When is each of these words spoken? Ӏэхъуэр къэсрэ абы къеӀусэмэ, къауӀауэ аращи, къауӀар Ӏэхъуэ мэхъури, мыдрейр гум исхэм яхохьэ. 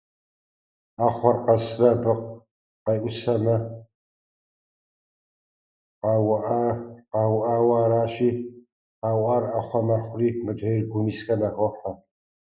Ӏэхъуэр 0.95 1.37
къэсрэ 1.45 1.87
абы 1.93 2.13
къеӀусэмэ, 2.83 3.55
къауӀауэ 7.11 7.75
аращи, 7.83 8.29
къауӀар 8.99 9.43
Ӏэхъуэ 9.51 9.81
мэхъури, 9.87 10.29
мыдрейр 10.45 10.81
гум 10.91 11.05
исхэм 11.11 11.39
яхохьэ. 11.49 11.91